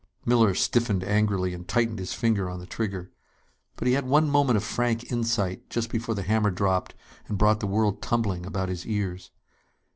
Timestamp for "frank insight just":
4.63-5.91